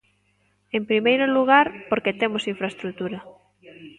[0.77, 3.19] En primeiro lugar, porque temos a infraestrutura.